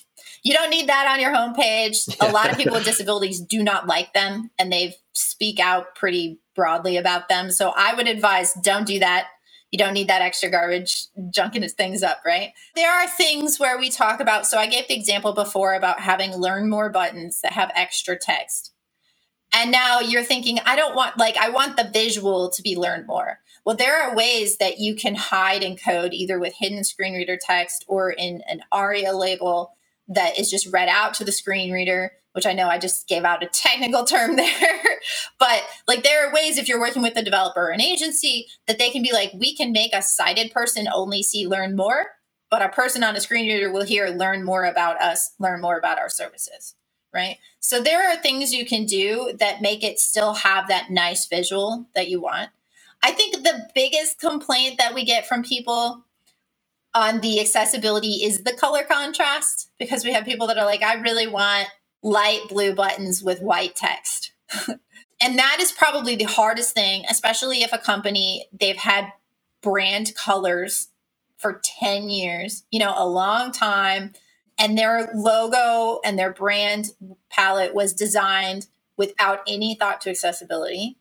[0.45, 1.97] You don't need that on your homepage.
[2.21, 6.39] A lot of people with disabilities do not like them and they speak out pretty
[6.55, 7.51] broadly about them.
[7.51, 9.27] So I would advise don't do that
[9.71, 12.53] you don't need that extra garbage junking things up, right?
[12.75, 14.47] There are things where we talk about.
[14.47, 18.73] So I gave the example before about having learn more buttons that have extra text.
[19.53, 23.07] And now you're thinking, I don't want, like, I want the visual to be learn
[23.07, 23.41] more.
[23.65, 27.39] Well, there are ways that you can hide in code either with hidden screen reader
[27.41, 29.75] text or in an ARIA label
[30.09, 33.25] that is just read out to the screen reader which I know I just gave
[33.25, 35.01] out a technical term there.
[35.41, 38.79] but like there are ways if you're working with a developer or an agency that
[38.79, 42.07] they can be like, we can make a sighted person only see learn more,
[42.49, 45.79] but a person on a screen reader will hear learn more about us, learn more
[45.79, 46.77] about our services.
[47.13, 47.39] Right.
[47.59, 51.89] So there are things you can do that make it still have that nice visual
[51.97, 52.51] that you want.
[53.03, 56.05] I think the biggest complaint that we get from people
[56.99, 60.95] on the accessibility is the color contrast because we have people that are like, I
[60.95, 61.69] really want
[62.03, 64.33] light blue buttons with white text.
[65.21, 69.13] and that is probably the hardest thing, especially if a company they've had
[69.63, 70.89] brand colors
[71.37, 74.13] for 10 years, you know, a long time,
[74.59, 76.91] and their logo and their brand
[77.31, 80.98] palette was designed without any thought to accessibility.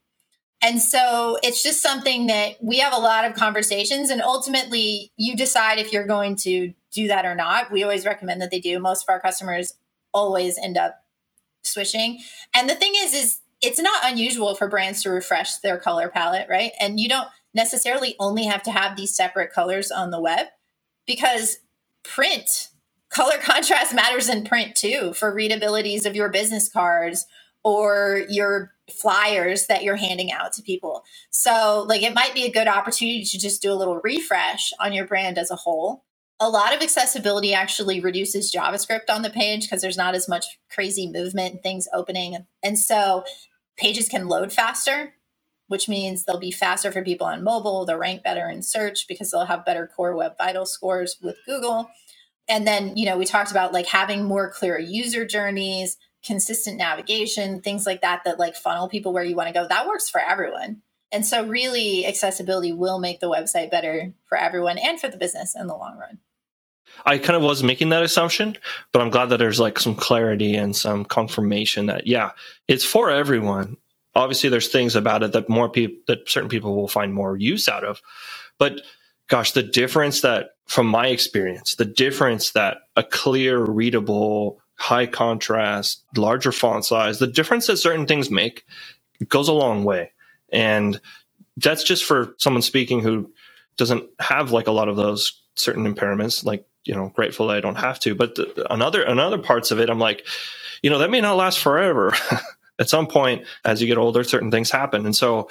[0.61, 5.35] And so it's just something that we have a lot of conversations, and ultimately, you
[5.35, 7.71] decide if you're going to do that or not.
[7.71, 8.79] We always recommend that they do.
[8.79, 9.75] Most of our customers
[10.13, 11.03] always end up
[11.63, 12.19] switching.
[12.55, 16.47] And the thing is, is it's not unusual for brands to refresh their color palette,
[16.49, 16.71] right?
[16.79, 20.47] And you don't necessarily only have to have these separate colors on the web
[21.05, 21.57] because
[22.03, 22.69] print
[23.09, 27.25] color contrast matters in print too for readabilities of your business cards
[27.63, 31.03] or your flyers that you're handing out to people.
[31.29, 34.93] So, like, it might be a good opportunity to just do a little refresh on
[34.93, 36.05] your brand as a whole
[36.39, 40.59] a lot of accessibility actually reduces JavaScript on the page because there's not as much
[40.69, 42.45] crazy movement and things opening.
[42.61, 43.23] And so
[43.75, 45.15] pages can load faster,
[45.67, 47.85] which means they'll be faster for people on mobile.
[47.85, 51.89] They'll rank better in search because they'll have better core web vital scores with Google.
[52.47, 57.61] And then, you know, we talked about like having more clear user journeys, consistent navigation,
[57.61, 59.67] things like that, that like funnel people where you want to go.
[59.67, 60.81] That works for everyone.
[61.11, 65.55] And so, really, accessibility will make the website better for everyone and for the business
[65.57, 66.19] in the long run.
[67.05, 68.57] I kind of was making that assumption,
[68.91, 72.31] but I'm glad that there's like some clarity and some confirmation that yeah,
[72.67, 73.77] it's for everyone.
[74.15, 77.69] Obviously, there's things about it that more people that certain people will find more use
[77.69, 78.01] out of,
[78.57, 78.81] but
[79.27, 86.03] gosh, the difference that from my experience, the difference that a clear, readable, high contrast,
[86.15, 88.65] larger font size, the difference that certain things make
[89.27, 90.11] goes a long way.
[90.51, 91.01] And
[91.57, 93.31] that's just for someone speaking who
[93.75, 97.75] doesn't have like a lot of those certain impairments like you know grateful I don't
[97.75, 98.15] have to.
[98.15, 100.25] But the, another another parts of it, I'm like,
[100.81, 102.13] you know, that may not last forever.
[102.79, 105.49] At some point, as you get older, certain things happen, and so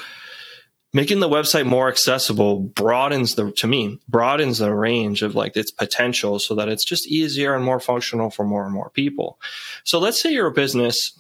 [0.93, 5.71] making the website more accessible broadens the to me broadens the range of like its
[5.71, 9.39] potential so that it's just easier and more functional for more and more people.
[9.85, 11.13] So let's say you're a business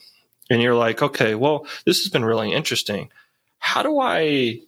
[0.49, 3.11] and you're like okay well this has been really interesting.
[3.59, 4.61] How do i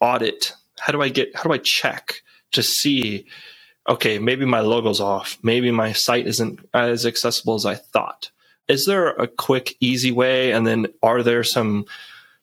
[0.00, 0.54] audit?
[0.78, 2.22] How do i get how do i check
[2.52, 3.26] to see
[3.88, 5.38] okay maybe my logo's off.
[5.42, 8.30] Maybe my site isn't as accessible as i thought.
[8.68, 10.52] Is there a quick easy way?
[10.52, 11.86] And then are there some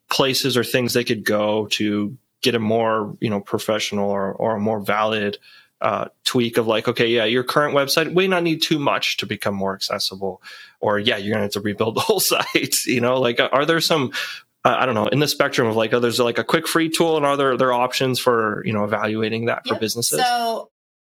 [0.10, 4.56] places or things they could go to get a more you know professional or, or
[4.56, 5.38] a more valid
[5.80, 9.26] uh, tweak of like okay yeah your current website may not need too much to
[9.26, 10.41] become more accessible.
[10.80, 13.20] Or yeah you're gonna have to rebuild the whole site you know?
[13.20, 14.12] Like are there some
[14.65, 16.89] uh, I don't know in the spectrum of like oh there's like a quick free
[16.89, 19.76] tool and are there there options for you know evaluating that yep.
[19.76, 20.20] for businesses?
[20.20, 20.70] So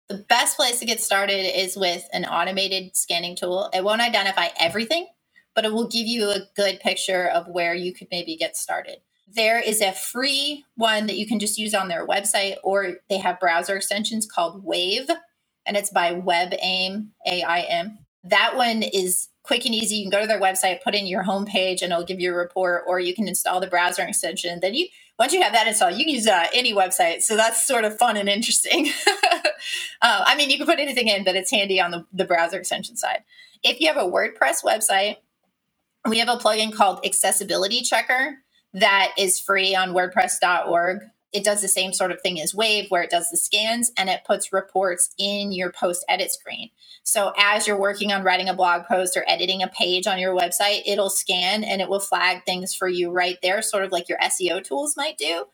[0.08, 3.70] the best place to get started is with an automated scanning tool.
[3.72, 5.06] It won't identify everything
[5.54, 8.98] but it will give you a good picture of where you could maybe get started.
[9.26, 13.18] There is a free one that you can just use on their website, or they
[13.18, 15.08] have browser extensions called Wave,
[15.66, 17.98] and it's by WebAIM, A I M.
[18.22, 19.96] That one is quick and easy.
[19.96, 22.36] You can go to their website, put in your homepage, and it'll give you a
[22.36, 24.60] report, or you can install the browser extension.
[24.60, 24.88] Then you,
[25.18, 27.22] once you have that installed, you can use uh, any website.
[27.22, 28.90] So that's sort of fun and interesting.
[30.02, 32.58] uh, I mean, you can put anything in, but it's handy on the, the browser
[32.58, 33.22] extension side.
[33.62, 35.16] If you have a WordPress website,
[36.08, 38.38] we have a plugin called Accessibility Checker
[38.74, 41.00] that is free on WordPress.org.
[41.32, 44.08] It does the same sort of thing as Wave, where it does the scans and
[44.08, 46.70] it puts reports in your post edit screen.
[47.02, 50.34] So as you're working on writing a blog post or editing a page on your
[50.34, 54.08] website, it'll scan and it will flag things for you right there, sort of like
[54.08, 55.46] your SEO tools might do.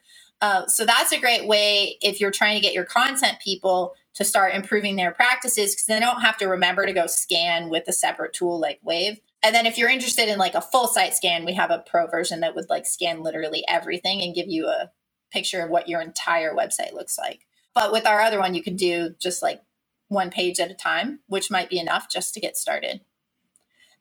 [0.42, 4.24] Uh, so that's a great way if you're trying to get your content people to
[4.24, 7.92] start improving their practices because they don't have to remember to go scan with a
[7.92, 9.20] separate tool like Wave.
[9.42, 12.06] And then if you're interested in like a full site scan, we have a pro
[12.06, 14.90] version that would like scan literally everything and give you a
[15.32, 17.46] picture of what your entire website looks like.
[17.74, 19.62] But with our other one, you could do just like
[20.08, 23.00] one page at a time, which might be enough just to get started.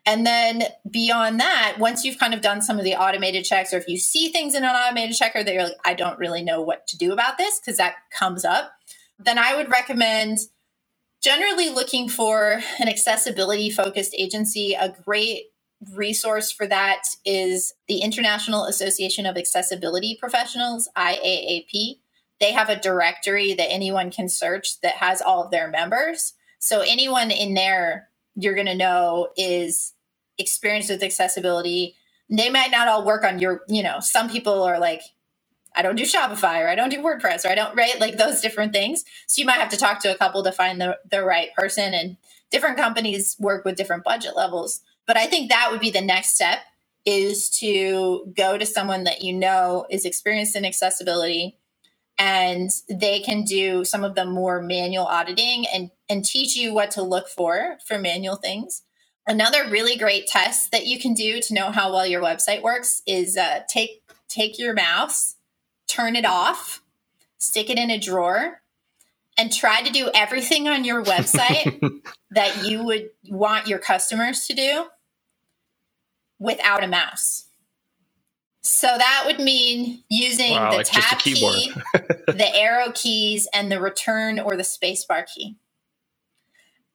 [0.05, 3.77] And then beyond that, once you've kind of done some of the automated checks, or
[3.77, 6.61] if you see things in an automated checker that you're like, I don't really know
[6.61, 8.71] what to do about this, because that comes up,
[9.19, 10.39] then I would recommend
[11.21, 14.73] generally looking for an accessibility focused agency.
[14.73, 15.43] A great
[15.93, 21.99] resource for that is the International Association of Accessibility Professionals, IAAP.
[22.39, 26.33] They have a directory that anyone can search that has all of their members.
[26.59, 29.93] So anyone in there you're going to know is
[30.37, 31.95] experienced with accessibility.
[32.29, 35.01] They might not all work on your, you know, some people are like
[35.79, 38.41] I don't do Shopify or I don't do WordPress or I don't right like those
[38.41, 39.05] different things.
[39.27, 41.93] So you might have to talk to a couple to find the the right person
[41.93, 42.17] and
[42.51, 44.81] different companies work with different budget levels.
[45.07, 46.59] But I think that would be the next step
[47.05, 51.57] is to go to someone that you know is experienced in accessibility
[52.17, 56.91] and they can do some of the more manual auditing and and teach you what
[56.91, 58.81] to look for for manual things.
[59.25, 63.01] Another really great test that you can do to know how well your website works
[63.07, 65.37] is uh, take take your mouse
[65.89, 66.81] turn it off,
[67.39, 68.61] stick it in a drawer,
[69.37, 71.79] and try to do everything on your website
[72.31, 74.85] that you would want your customers to do
[76.39, 77.45] without a mouse.
[78.61, 81.73] So that would mean using wow, the like tab key,
[82.27, 85.57] the arrow keys, and the return or the spacebar key.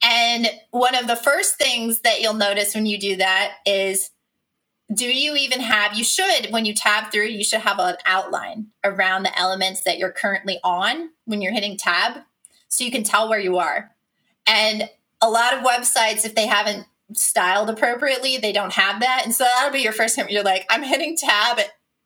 [0.03, 4.11] And one of the first things that you'll notice when you do that is
[4.93, 8.67] do you even have you should when you tab through you should have an outline
[8.85, 12.21] around the elements that you're currently on when you're hitting tab
[12.69, 13.93] so you can tell where you are.
[14.47, 14.91] And
[15.23, 19.23] a lot of websites if they haven't styled appropriately they don't have that.
[19.25, 21.61] And so that'll be your first time you're like i'm hitting tab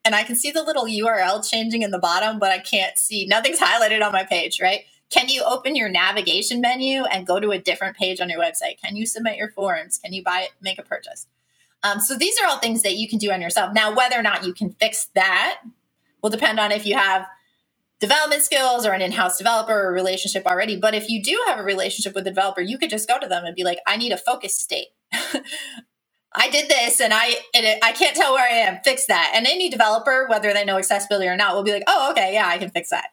[0.04, 3.26] and i can see the little url changing in the bottom but i can't see
[3.26, 4.82] nothing's highlighted on my page right?
[5.10, 8.78] Can you open your navigation menu and go to a different page on your website?
[8.84, 9.96] Can you submit your forms?
[9.96, 11.26] Can you buy make a purchase
[11.82, 13.72] um, so these are all things that you can do on yourself.
[13.74, 15.60] Now, whether or not you can fix that
[16.22, 17.26] will depend on if you have
[18.00, 20.76] development skills or an in-house developer or relationship already.
[20.78, 23.26] But if you do have a relationship with a developer, you could just go to
[23.28, 24.88] them and be like, I need a focus state.
[26.34, 28.78] I did this and I and it, I can't tell where I am.
[28.84, 29.32] Fix that.
[29.34, 32.46] And any developer, whether they know accessibility or not, will be like, oh, okay, yeah,
[32.48, 33.06] I can fix that.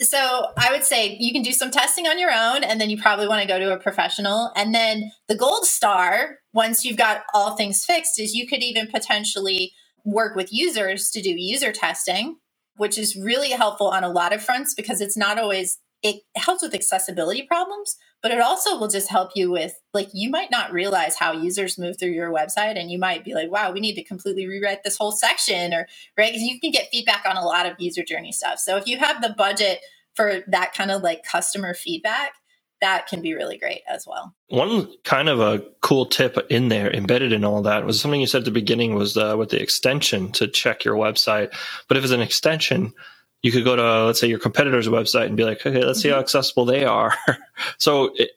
[0.00, 3.00] So I would say you can do some testing on your own, and then you
[3.00, 4.52] probably want to go to a professional.
[4.56, 8.86] And then the gold star, once you've got all things fixed, is you could even
[8.86, 9.72] potentially
[10.06, 12.38] work with users to do user testing,
[12.76, 16.62] which is really helpful on a lot of fronts because it's not always it helps
[16.62, 20.72] with accessibility problems, but it also will just help you with like you might not
[20.72, 23.94] realize how users move through your website and you might be like, wow, we need
[23.94, 25.86] to completely rewrite this whole section or
[26.16, 26.32] right.
[26.32, 28.58] You can get feedback on a lot of user journey stuff.
[28.60, 29.80] So if you have the budget
[30.14, 32.34] for that kind of like customer feedback,
[32.80, 34.34] that can be really great as well.
[34.48, 38.26] One kind of a cool tip in there, embedded in all that, was something you
[38.26, 41.54] said at the beginning was uh, with the extension to check your website.
[41.88, 42.92] But if it's an extension,
[43.42, 46.08] you could go to let's say your competitor's website and be like, okay, let's see
[46.08, 46.22] how mm-hmm.
[46.22, 47.14] accessible they are.
[47.78, 48.30] so it,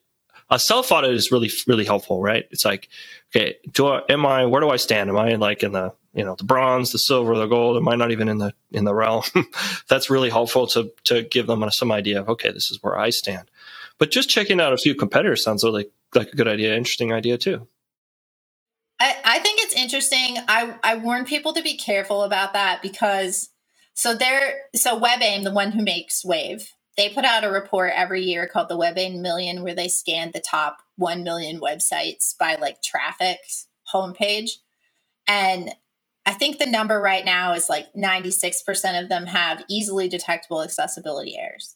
[0.50, 2.46] a self audit is really really helpful, right?
[2.52, 2.90] It's like,
[3.36, 5.10] okay, do I, am I where do I stand?
[5.10, 7.78] Am I in like in the you know the bronze, the silver, the gold?
[7.78, 9.24] Am I not even in the in the realm?
[9.88, 13.10] That's really helpful to to give them some idea of okay, this is where I
[13.10, 13.50] stand.
[14.00, 17.38] But just checking out a few competitors sounds really like a good idea, interesting idea
[17.38, 17.68] too.
[19.00, 20.38] I, I think it's interesting.
[20.48, 23.50] I, I warn people to be careful about that because
[23.94, 28.24] so they're so WebAIM, the one who makes Wave, they put out a report every
[28.24, 32.82] year called the WebAIM Million, where they scan the top one million websites by like
[32.82, 33.40] traffic
[33.94, 34.52] homepage.
[35.28, 35.72] And
[36.26, 41.38] I think the number right now is like 96% of them have easily detectable accessibility
[41.38, 41.76] errors.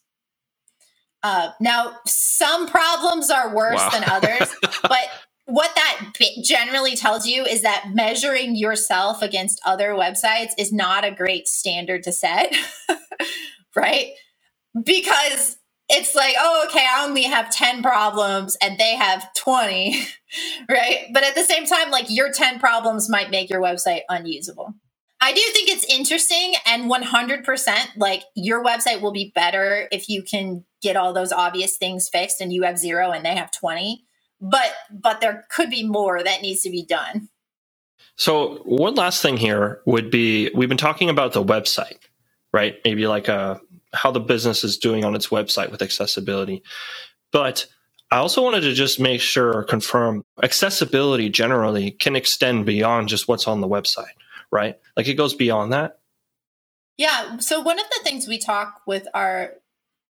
[1.24, 3.88] Uh, now, some problems are worse wow.
[3.90, 5.08] than others, but
[5.46, 6.12] what that
[6.42, 12.02] generally tells you is that measuring yourself against other websites is not a great standard
[12.02, 12.54] to set,
[13.76, 14.10] right?
[14.84, 15.56] Because
[15.88, 20.06] it's like, oh, okay, I only have 10 problems and they have 20,
[20.68, 21.06] right?
[21.12, 24.74] But at the same time, like your 10 problems might make your website unusable.
[25.24, 30.22] I do think it's interesting and 100% like your website will be better if you
[30.22, 34.04] can get all those obvious things fixed and you have zero and they have 20
[34.40, 37.28] but but there could be more that needs to be done.
[38.16, 41.98] So one last thing here would be we've been talking about the website,
[42.52, 42.76] right?
[42.84, 43.58] Maybe like uh,
[43.92, 46.62] how the business is doing on its website with accessibility.
[47.32, 47.66] But
[48.10, 53.26] I also wanted to just make sure or confirm accessibility generally can extend beyond just
[53.26, 54.14] what's on the website,
[54.50, 54.78] right?
[54.96, 55.98] Like it goes beyond that.
[56.96, 57.38] Yeah.
[57.38, 59.54] So one of the things we talk with our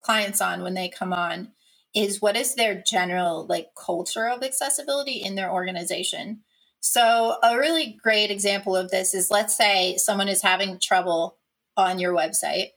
[0.02, 1.52] clients on when they come on
[1.94, 6.40] is what is their general like culture of accessibility in their organization.
[6.80, 11.38] So a really great example of this is let's say someone is having trouble
[11.76, 12.70] on your website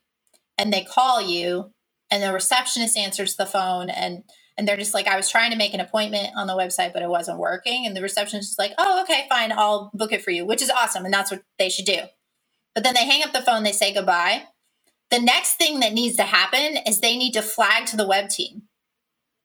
[0.58, 1.72] and they call you
[2.10, 4.24] and the receptionist answers the phone and
[4.58, 7.04] and they're just like I was trying to make an appointment on the website but
[7.04, 10.32] it wasn't working and the receptionist is like oh okay fine I'll book it for
[10.32, 12.00] you which is awesome and that's what they should do.
[12.76, 14.46] But then they hang up the phone they say goodbye.
[15.12, 18.30] The next thing that needs to happen is they need to flag to the web
[18.30, 18.64] team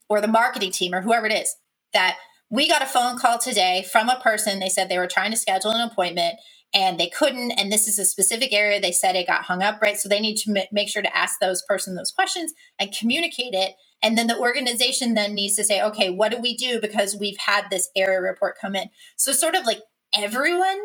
[0.09, 1.57] or the marketing team or whoever it is
[1.93, 2.17] that
[2.51, 4.61] we got a phone call today from a person.
[4.61, 6.37] They said they were trying to schedule an appointment
[6.75, 7.53] and they couldn't.
[7.53, 8.81] And this is a specific area.
[8.81, 9.99] They said it got hung up, right?
[9.99, 13.73] So they need to make sure to ask those person those questions and communicate it.
[14.03, 16.81] And then the organization then needs to say, okay, what do we do?
[16.81, 18.91] Because we've had this error report come in?
[19.17, 19.81] So sort of like
[20.15, 20.81] everyone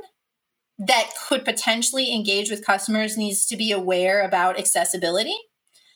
[0.78, 5.36] that could potentially engage with customers needs to be aware about accessibility.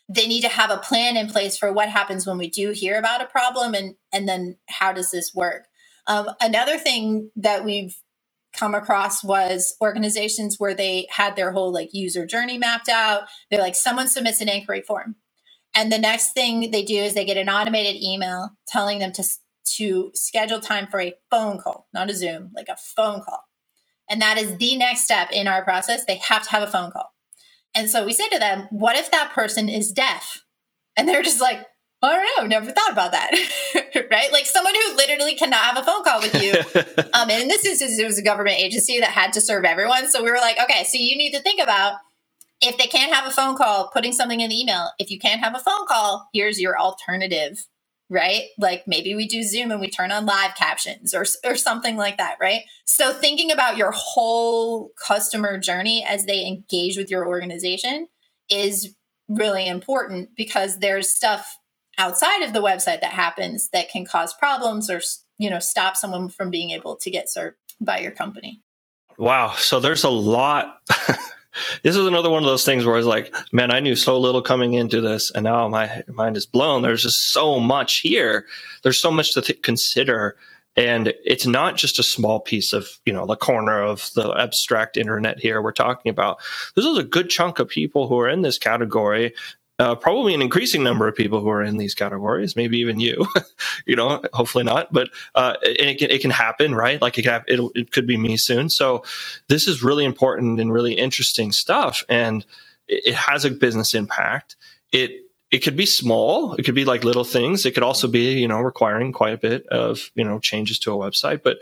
[0.10, 2.98] They need to have a plan in place for what happens when we do hear
[2.98, 5.68] about a problem and and then how does this work?
[6.08, 7.96] Um, another thing that we've
[8.54, 13.24] come across was organizations where they had their whole like user journey mapped out.
[13.50, 15.16] They're like someone submits an inquiry form
[15.74, 19.24] and the next thing they do is they get an automated email telling them to
[19.64, 23.44] to schedule time for a phone call not a zoom like a phone call
[24.10, 26.92] and that is the next step in our process they have to have a phone
[26.92, 27.12] call
[27.74, 30.44] and so we say to them, what if that person is deaf?
[30.98, 31.66] And they're just like,
[32.04, 33.32] I don't know, never thought about that.
[34.12, 34.32] right?
[34.32, 36.54] Like someone who literally cannot have a phone call with you.
[37.14, 40.10] um, and in this instance, it was a government agency that had to serve everyone.
[40.10, 41.98] So we were like, okay, so you need to think about
[42.62, 44.90] if they can't have a phone call, putting something in the email.
[45.00, 47.66] If you can't have a phone call, here's your alternative
[48.12, 48.48] right?
[48.60, 52.18] Like maybe we do Zoom and we turn on live captions or, or something like
[52.18, 52.64] that, right?
[52.84, 58.10] So thinking about your whole customer journey as they engage with your organization
[58.50, 58.94] is
[59.30, 61.58] really important because there's stuff
[61.98, 65.02] outside of the website that happens that can cause problems or
[65.38, 68.62] you know stop someone from being able to get served by your company.
[69.18, 70.82] Wow, so there's a lot
[71.84, 74.20] this is another one of those things where I was like, man, I knew so
[74.20, 76.82] little coming into this, and now my mind is blown.
[76.82, 78.46] There's just so much here.
[78.84, 80.38] There's so much to th- consider,
[80.76, 84.98] and it's not just a small piece of you know the corner of the abstract
[84.98, 86.38] internet here we're talking about.
[86.76, 89.34] This is a good chunk of people who are in this category
[89.82, 93.26] uh, probably an increasing number of people who are in these categories, maybe even you,
[93.88, 97.02] you know, hopefully not, but uh, it, can, it can happen, right?
[97.02, 98.70] Like it, can, it could be me soon.
[98.70, 99.04] So
[99.48, 102.04] this is really important and really interesting stuff.
[102.08, 102.46] And
[102.88, 104.56] it, it has a business impact.
[104.92, 106.54] It it could be small.
[106.54, 107.66] It could be like little things.
[107.66, 110.94] It could also be, you know, requiring quite a bit of, you know, changes to
[110.94, 111.44] a website.
[111.44, 111.60] But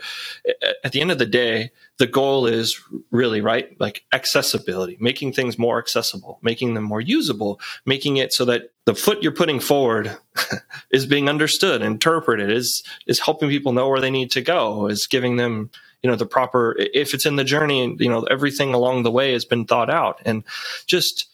[0.84, 2.80] at the end of the day, the goal is
[3.10, 3.78] really, right?
[3.80, 8.94] Like accessibility, making things more accessible, making them more usable, making it so that the
[8.94, 10.16] foot you're putting forward
[10.92, 15.08] is being understood, interpreted, is, is helping people know where they need to go, is
[15.08, 15.68] giving them,
[16.00, 19.32] you know, the proper, if it's in the journey, you know, everything along the way
[19.32, 20.44] has been thought out and
[20.86, 21.26] just,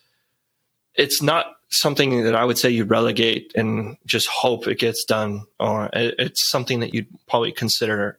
[0.94, 5.44] it's not something that I would say you relegate and just hope it gets done,
[5.58, 8.18] or it's something that you'd probably consider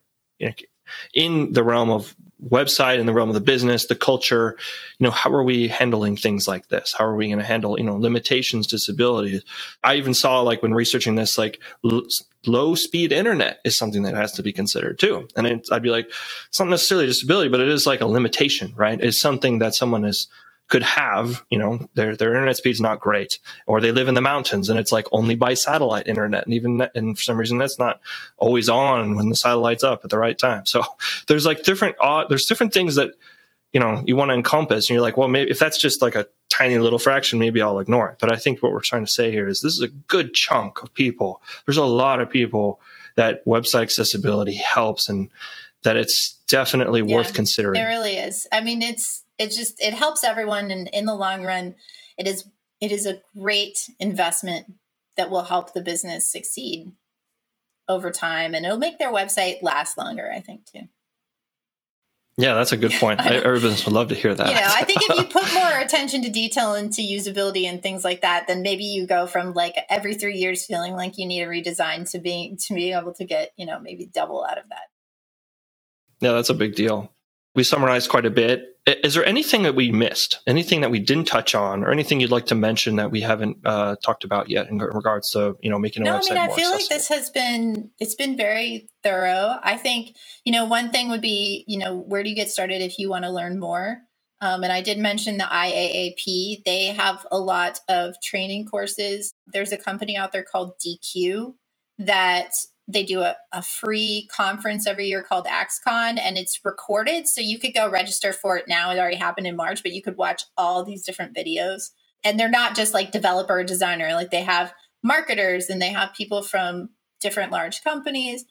[1.13, 4.57] in the realm of website, in the realm of the business, the culture.
[4.99, 6.93] You know, how are we handling things like this?
[6.97, 9.43] How are we going to handle you know limitations, disabilities?
[9.83, 12.07] I even saw like when researching this, like l-
[12.45, 15.27] low speed internet is something that has to be considered too.
[15.35, 16.11] And I'd be like,
[16.47, 18.99] it's not necessarily a disability, but it is like a limitation, right?
[19.01, 20.27] It's something that someone is
[20.67, 24.21] could have, you know, their their internet speed's not great, or they live in the
[24.21, 27.57] mountains and it's like only by satellite internet, and even that, and for some reason
[27.57, 28.01] that's not
[28.37, 30.65] always on when the satellite's up at the right time.
[30.65, 30.83] So
[31.27, 33.11] there's like different uh, there's different things that
[33.71, 36.15] you know you want to encompass, and you're like, well, maybe if that's just like
[36.15, 38.17] a tiny little fraction, maybe I'll ignore it.
[38.19, 40.83] But I think what we're trying to say here is this is a good chunk
[40.83, 41.41] of people.
[41.65, 42.79] There's a lot of people
[43.15, 45.29] that website accessibility helps, and
[45.83, 47.81] that it's definitely yeah, worth considering.
[47.81, 48.47] It really is.
[48.51, 51.75] I mean, it's it just it helps everyone and in the long run
[52.17, 52.45] it is
[52.81, 54.73] it is a great investment
[55.15, 56.91] that will help the business succeed
[57.87, 60.81] over time and it'll make their website last longer i think too.
[62.39, 63.19] Yeah that's a good point.
[63.19, 64.47] Every business would love to hear that.
[64.47, 68.03] You know i think if you put more attention to detail into usability and things
[68.03, 71.41] like that then maybe you go from like every three years feeling like you need
[71.41, 74.67] a redesign to being to being able to get you know maybe double out of
[74.69, 74.89] that.
[76.19, 77.11] Yeah that's a big deal.
[77.55, 78.76] We summarized quite a bit.
[78.87, 80.39] Is there anything that we missed?
[80.47, 83.57] Anything that we didn't touch on, or anything you'd like to mention that we haven't
[83.65, 86.31] uh, talked about yet in regards to you know making a no, website?
[86.31, 86.71] I mean, I feel accessible?
[86.71, 89.57] like this has been it's been very thorough.
[89.61, 90.15] I think
[90.45, 93.09] you know one thing would be you know where do you get started if you
[93.09, 93.97] want to learn more.
[94.39, 96.63] Um, and I did mention the IAAP.
[96.63, 99.33] They have a lot of training courses.
[99.47, 101.53] There's a company out there called Deque
[101.97, 102.51] that
[102.87, 107.27] they do a, a free conference every year called axe-con, and it's recorded.
[107.27, 108.91] So you could go register for it now.
[108.91, 111.91] It already happened in March, but you could watch all these different videos.
[112.23, 114.73] And they're not just like developer designer, like they have
[115.03, 116.89] marketers and they have people from
[117.21, 118.45] different large companies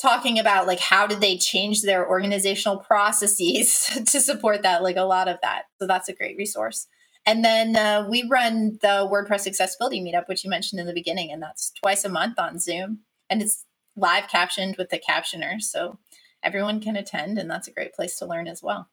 [0.00, 5.02] talking about like how did they change their organizational processes to support that like a
[5.02, 6.86] lot of that so that's a great resource
[7.26, 11.30] and then uh, we run the wordpress accessibility meetup which you mentioned in the beginning
[11.30, 13.00] and that's twice a month on zoom
[13.30, 13.64] and it's
[13.96, 15.98] live captioned with the captioner so
[16.42, 18.88] everyone can attend and that's a great place to learn as well.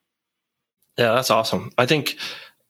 [0.96, 1.72] Yeah that's awesome.
[1.76, 2.16] I think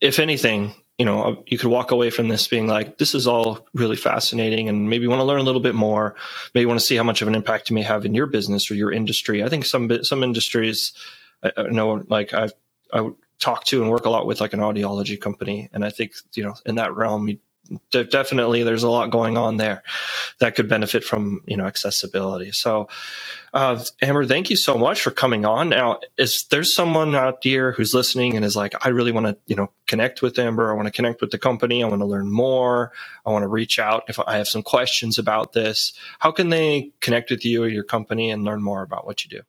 [0.01, 3.27] if anything you know uh, you could walk away from this being like this is
[3.27, 6.17] all really fascinating and maybe you want to learn a little bit more
[6.55, 8.71] maybe want to see how much of an impact you may have in your business
[8.71, 9.45] or your industry.
[9.45, 10.93] I think some some industries
[11.43, 12.53] i know like i've
[12.93, 13.09] i
[13.39, 16.43] talk to and work a lot with like an audiology company and i think you
[16.43, 17.39] know in that realm you
[17.91, 19.83] de- definitely there's a lot going on there
[20.41, 22.53] that could benefit from you know accessibility.
[22.53, 22.89] So
[23.53, 25.69] uh, amber thank you so much for coming on.
[25.69, 29.37] Now is there's someone out there who's listening and is like i really want to
[29.47, 30.71] you know connect with amber.
[30.71, 31.83] I want to connect with the company.
[31.83, 32.93] I want to learn more.
[33.25, 35.93] I want to reach out if i have some questions about this.
[36.19, 39.31] How can they connect with you or your company and learn more about what you
[39.31, 39.43] do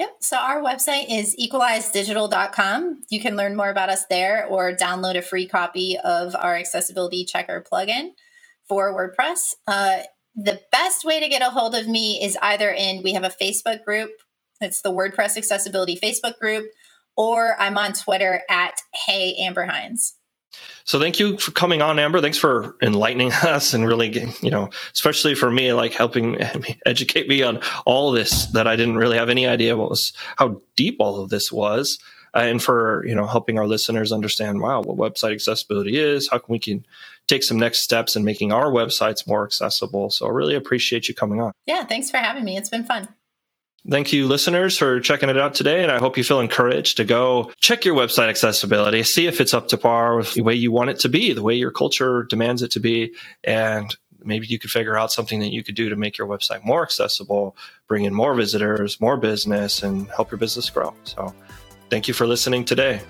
[0.00, 0.16] Yep.
[0.20, 3.02] So our website is equalizedigital.com.
[3.10, 7.26] You can learn more about us there or download a free copy of our accessibility
[7.26, 8.12] checker plugin
[8.66, 9.56] for WordPress.
[9.66, 9.98] Uh,
[10.34, 13.28] the best way to get a hold of me is either in, we have a
[13.28, 14.10] Facebook group,
[14.62, 16.64] it's the WordPress Accessibility Facebook group,
[17.14, 20.14] or I'm on Twitter at Hey Amber Hinds.
[20.84, 22.20] So thank you for coming on, Amber.
[22.20, 26.38] Thanks for enlightening us and really, you know, especially for me, like helping
[26.86, 30.60] educate me on all this that I didn't really have any idea what was how
[30.76, 31.98] deep all of this was,
[32.34, 36.38] uh, and for you know helping our listeners understand, wow, what website accessibility is, how
[36.38, 36.84] can we can
[37.30, 40.10] take some next steps in making our websites more accessible.
[40.10, 41.52] So I really appreciate you coming on.
[41.64, 42.56] Yeah, thanks for having me.
[42.56, 43.08] It's been fun.
[43.88, 45.82] Thank you, listeners, for checking it out today.
[45.82, 49.54] And I hope you feel encouraged to go check your website accessibility, see if it's
[49.54, 52.24] up to par with the way you want it to be, the way your culture
[52.24, 53.14] demands it to be.
[53.42, 56.64] And maybe you could figure out something that you could do to make your website
[56.64, 57.56] more accessible,
[57.88, 60.94] bring in more visitors, more business, and help your business grow.
[61.04, 61.34] So
[61.88, 63.00] thank you for listening today.